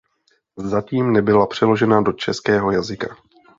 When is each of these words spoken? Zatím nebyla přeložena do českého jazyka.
Zatím 0.57 1.13
nebyla 1.13 1.47
přeložena 1.47 2.01
do 2.01 2.11
českého 2.13 2.71
jazyka. 2.71 3.15